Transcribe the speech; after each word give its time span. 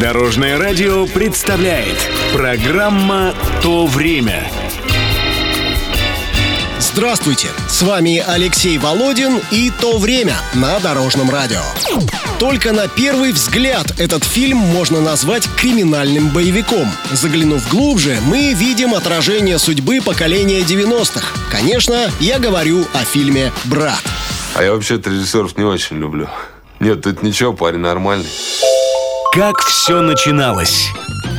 Дорожное 0.00 0.56
радио 0.56 1.06
представляет 1.08 1.96
программа 2.32 3.34
«То 3.60 3.84
время». 3.86 4.48
Здравствуйте! 6.78 7.48
С 7.68 7.82
вами 7.82 8.22
Алексей 8.24 8.78
Володин 8.78 9.40
и 9.50 9.72
«То 9.80 9.98
время» 9.98 10.36
на 10.54 10.78
Дорожном 10.78 11.30
радио. 11.30 11.62
Только 12.38 12.72
на 12.72 12.86
первый 12.86 13.32
взгляд 13.32 13.92
этот 13.98 14.22
фильм 14.22 14.58
можно 14.58 15.00
назвать 15.00 15.48
криминальным 15.56 16.28
боевиком. 16.28 16.88
Заглянув 17.10 17.68
глубже, 17.68 18.18
мы 18.24 18.52
видим 18.54 18.94
отражение 18.94 19.58
судьбы 19.58 20.00
поколения 20.00 20.60
90-х. 20.60 21.26
Конечно, 21.50 22.08
я 22.20 22.38
говорю 22.38 22.86
о 22.94 23.04
фильме 23.04 23.50
«Брат». 23.64 24.04
А 24.54 24.62
я 24.62 24.72
вообще-то 24.72 25.10
режиссеров 25.10 25.58
не 25.58 25.64
очень 25.64 25.98
люблю. 25.98 26.28
Нет, 26.78 27.02
тут 27.02 27.24
ничего, 27.24 27.52
парень 27.52 27.80
нормальный. 27.80 28.28
Как 29.32 29.60
все 29.60 30.00
начиналось? 30.00 30.88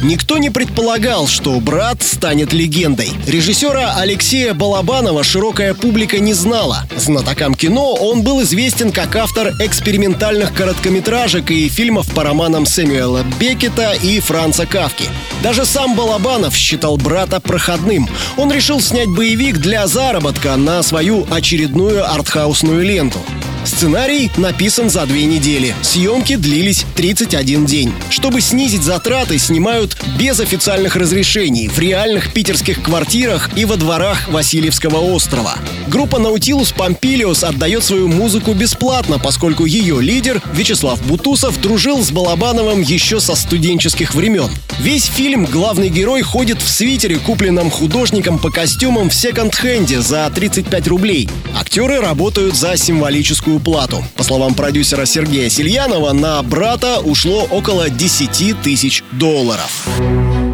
Никто 0.04 0.38
не 0.38 0.50
предполагал, 0.50 1.28
что 1.28 1.60
«Брат» 1.60 2.02
станет 2.04 2.54
легендой. 2.54 3.12
Режиссера 3.28 3.96
Алексея 3.98 4.54
Балабанова 4.54 5.24
широкая 5.24 5.74
публика 5.74 6.20
не 6.20 6.34
знала. 6.34 6.88
Знатокам 6.96 7.56
кино 7.56 7.96
он 7.96 8.22
был 8.22 8.44
известен 8.44 8.92
как 8.92 9.16
автор 9.16 9.54
экспериментальных 9.60 10.54
короткометражек 10.54 11.52
и 11.52 11.68
фильмов 11.68 12.14
по 12.14 12.24
романам 12.24 12.66
Сэмюэла 12.66 13.24
Бекета 13.40 13.94
и 13.94 14.20
Франца 14.20 14.66
Кавки. 14.66 15.06
Даже 15.42 15.66
сам 15.66 15.96
Балабанов 15.96 16.56
считал 16.56 16.96
«Брата» 16.96 17.42
проходным. 17.42 18.08
Он 18.38 18.52
решил 18.52 18.80
снять 18.80 19.10
боевик 19.10 19.58
для 19.58 19.88
заработка 19.88 20.56
на 20.56 20.84
свою 20.84 21.28
очередную 21.30 22.10
артхаусную 22.10 22.84
ленту. 22.84 23.20
Сценарий 23.66 24.32
написан 24.38 24.90
за 24.90 25.06
две 25.06 25.26
недели. 25.26 25.76
Съемки 25.82 26.36
длились 26.36 26.86
31 26.96 27.66
день. 27.66 27.94
Чтобы 28.10 28.42
снизить 28.42 28.84
затраты, 28.84 29.38
снимают 29.38 29.98
без 30.18 30.40
официальных 30.40 30.96
разрешений 30.96 31.68
в 31.68 31.78
реальных 31.78 32.34
питерских 32.34 32.82
квартирах 32.82 33.50
и 33.58 33.66
во 33.66 33.76
дворах 33.76 34.30
Васильевского 34.30 34.98
острова. 34.98 35.56
Группа 35.88 36.20
Наутилус 36.20 36.72
Помпилиус 36.72 37.44
отдает 37.44 37.84
свою 37.84 38.08
музыку 38.08 38.54
бесплатно, 38.54 39.20
поскольку 39.20 39.66
ее 39.66 40.02
лидер 40.02 40.42
Вячеслав 40.54 41.02
Бутусов 41.06 41.60
дружил 41.62 42.04
с 42.04 42.12
Балабановым 42.12 42.82
еще 42.82 43.20
со 43.20 43.36
студенческих 43.36 44.14
времен. 44.14 44.50
Весь 44.80 45.06
фильм 45.06 45.46
главный 45.46 45.90
герой 45.90 46.22
ходит 46.22 46.62
в 46.62 46.70
свитере, 46.70 47.18
купленном 47.18 47.70
художником 47.70 48.40
по 48.40 48.50
костюмам 48.52 49.10
в 49.10 49.14
секонд-хенде 49.14 50.00
за 50.00 50.30
35 50.34 50.88
рублей. 50.88 51.30
Актеры 51.60 52.00
работают 52.00 52.56
за 52.56 52.78
символическую 52.78 53.49
плату. 53.58 54.04
По 54.16 54.24
словам 54.24 54.54
продюсера 54.54 55.06
Сергея 55.06 55.50
Сильянова, 55.50 56.14
на 56.14 56.44
брата 56.44 57.00
ушло 57.00 57.48
около 57.50 57.90
10 57.90 58.62
тысяч 58.62 59.04
долларов. 59.14 59.88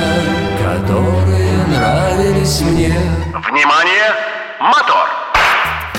которые 0.62 1.66
нравились 1.66 2.61
мне? 2.61 2.94
Внимание! 3.50 4.14
Мотор! 4.61 5.30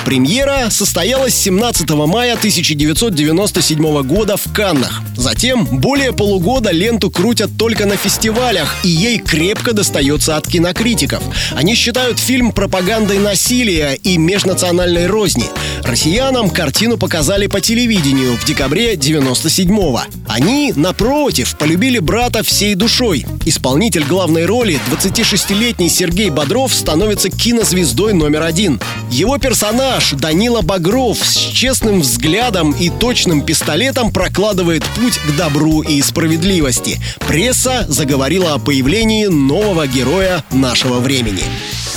Премьера 0.06 0.70
состоялась 0.72 1.36
17 1.36 1.90
мая 1.92 2.34
1997 2.34 4.02
года 4.02 4.36
в 4.36 4.52
Каннах. 4.52 5.02
Затем 5.16 5.66
более 5.66 6.12
полугода 6.12 6.72
ленту 6.72 7.12
крутят 7.12 7.52
только 7.58 7.86
на 7.86 7.96
фестивалях, 7.98 8.76
и 8.84 8.90
ей 8.90 9.20
крепко 9.20 9.74
достается 9.74 10.38
от 10.38 10.48
кинокритиков. 10.48 11.22
Они 11.56 11.76
считают 11.76 12.18
фильм 12.18 12.52
пропагандой 12.52 13.20
насилия 13.20 13.94
и 13.94 14.18
межнациональной 14.18 15.06
розни. 15.06 15.46
Россиянам 15.84 16.50
картину 16.50 16.98
показали 16.98 17.48
по 17.48 17.62
телевидению 17.62 18.36
в 18.38 18.46
декабре 18.46 18.96
97-го. 18.96 20.02
Они, 20.28 20.74
напротив, 20.76 21.56
полюбили 21.58 22.00
брата 22.00 22.44
всей 22.44 22.74
душой. 22.76 23.26
Исполнитель 23.46 24.04
главной 24.06 24.46
роли, 24.46 24.80
26-летний 24.90 25.90
Сергей 25.90 26.30
Бодров, 26.30 26.74
становится 26.74 27.30
кинозвездой 27.30 28.14
номер 28.14 28.44
один. 28.44 28.80
Его 29.12 29.38
персонаж, 29.38 29.91
Данила 30.14 30.62
Багров, 30.62 31.18
с 31.18 31.36
честным 31.36 32.00
взглядом 32.00 32.72
и 32.72 32.90
точным 32.90 33.42
пистолетом 33.42 34.12
прокладывает 34.12 34.84
путь 34.96 35.18
к 35.18 35.36
добру 35.36 35.82
и 35.82 36.02
справедливости. 36.02 37.02
Пресса 37.28 37.86
заговорила 37.90 38.54
о 38.54 38.60
появлении 38.60 39.26
нового 39.26 39.88
героя 39.88 40.46
нашего 40.52 41.00
времени. 41.00 41.44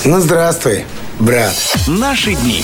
Ну, 0.03 0.19
здравствуй, 0.19 0.83
брат. 1.19 1.53
Наши 1.87 2.35
дни. 2.35 2.63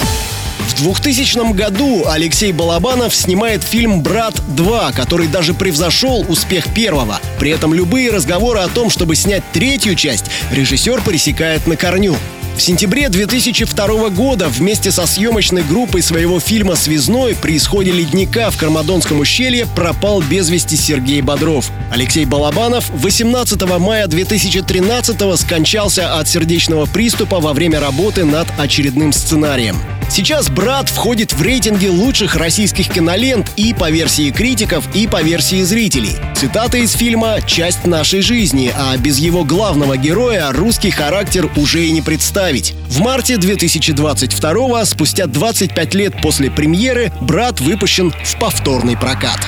В 0.67 0.75
2000 0.83 1.53
году 1.53 2.03
Алексей 2.07 2.51
Балабанов 2.51 3.15
снимает 3.15 3.63
фильм 3.63 4.01
«Брат 4.01 4.35
2», 4.55 4.93
который 4.93 5.27
даже 5.27 5.53
превзошел 5.53 6.25
успех 6.27 6.73
первого. 6.73 7.19
При 7.39 7.51
этом 7.51 7.73
любые 7.73 8.11
разговоры 8.11 8.59
о 8.59 8.67
том, 8.67 8.89
чтобы 8.89 9.15
снять 9.15 9.43
третью 9.53 9.95
часть, 9.95 10.25
режиссер 10.51 11.01
пресекает 11.01 11.67
на 11.67 11.77
корню. 11.77 12.15
В 12.55 12.61
сентябре 12.61 13.09
2002 13.09 14.09
года 14.09 14.47
вместе 14.49 14.91
со 14.91 15.05
съемочной 15.05 15.63
группой 15.63 16.01
своего 16.01 16.39
фильма 16.39 16.75
«Связной» 16.75 17.35
при 17.35 17.57
исходе 17.57 17.91
ледника 17.91 18.51
в 18.51 18.57
Кармадонском 18.57 19.19
ущелье 19.19 19.65
пропал 19.75 20.21
без 20.21 20.49
вести 20.49 20.75
Сергей 20.75 21.21
Бодров. 21.21 21.71
Алексей 21.91 22.25
Балабанов 22.25 22.89
18 22.91 23.61
мая 23.79 24.07
2013 24.07 25.39
скончался 25.39 26.19
от 26.19 26.27
сердечного 26.27 26.85
приступа 26.85 27.39
во 27.39 27.53
время 27.53 27.79
работы 27.79 28.25
над 28.25 28.47
очередным 28.57 29.11
сценарием. 29.11 29.77
Сейчас 30.13 30.49
«Брат» 30.49 30.89
входит 30.89 31.31
в 31.31 31.41
рейтинги 31.41 31.87
лучших 31.87 32.35
российских 32.35 32.89
кинолент 32.89 33.49
и 33.55 33.73
по 33.73 33.89
версии 33.89 34.29
критиков, 34.29 34.93
и 34.93 35.07
по 35.07 35.23
версии 35.23 35.63
зрителей. 35.63 36.17
Цитата 36.35 36.79
из 36.79 36.91
фильма 36.91 37.37
«Часть 37.47 37.85
нашей 37.85 38.19
жизни», 38.19 38.73
а 38.75 38.97
без 38.97 39.19
его 39.19 39.45
главного 39.45 39.95
героя 39.95 40.51
русский 40.51 40.91
характер 40.91 41.49
уже 41.55 41.85
и 41.85 41.93
не 41.93 42.01
представить. 42.01 42.73
В 42.89 42.99
марте 42.99 43.37
2022 43.37 44.83
спустя 44.83 45.27
25 45.27 45.93
лет 45.93 46.21
после 46.21 46.51
премьеры, 46.51 47.13
«Брат» 47.21 47.61
выпущен 47.61 48.11
в 48.11 48.37
повторный 48.37 48.97
прокат. 48.97 49.39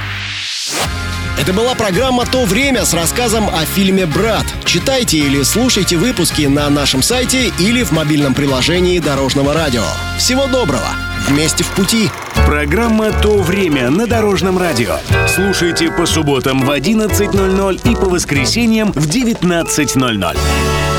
Это 1.37 1.51
была 1.51 1.75
программа 1.75 2.25
«То 2.25 2.45
время» 2.45 2.85
с 2.85 2.93
рассказом 2.93 3.49
о 3.49 3.65
фильме 3.65 4.05
«Брат». 4.05 4.45
Читайте 4.63 5.17
или 5.17 5.43
слушайте 5.43 5.97
выпуски 5.97 6.43
на 6.43 6.69
нашем 6.69 7.03
сайте 7.03 7.51
или 7.59 7.83
в 7.83 7.91
мобильном 7.91 8.33
приложении 8.33 8.99
Дорожного 8.99 9.53
радио. 9.53 9.83
Всего 10.23 10.47
доброго! 10.47 10.87
Вместе 11.27 11.65
в 11.65 11.75
пути! 11.75 12.09
Программа 12.45 13.11
«То 13.11 13.39
время» 13.39 13.89
на 13.89 14.07
Дорожном 14.07 14.57
радио. 14.57 14.95
Слушайте 15.27 15.91
по 15.91 16.05
субботам 16.05 16.61
в 16.61 16.69
11.00 16.69 17.91
и 17.91 17.93
по 17.93 18.05
воскресеньям 18.05 18.93
в 18.93 19.05
19.00. 19.05 20.92